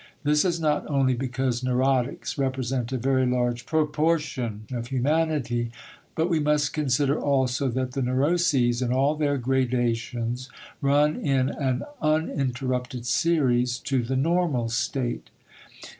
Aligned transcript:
This 0.23 0.43
is 0.43 0.59
not 0.59 0.89
only 0.89 1.13
because 1.13 1.63
neurotics 1.63 2.35
represent 2.35 2.91
a 2.91 2.97
very 2.97 3.23
large 3.23 3.67
proportion 3.67 4.65
of 4.73 4.87
humanity, 4.87 5.69
but 6.15 6.27
we 6.27 6.39
must 6.39 6.73
consider 6.73 7.19
also 7.19 7.69
that 7.69 7.91
the 7.91 8.01
neuroses 8.01 8.81
in 8.81 8.91
all 8.91 9.13
their 9.13 9.37
gradations 9.37 10.49
run 10.81 11.17
in 11.17 11.49
an 11.49 11.83
uninterrupted 12.01 13.05
series 13.05 13.77
to 13.77 14.01
the 14.01 14.15
normal 14.17 14.69
state. 14.69 15.29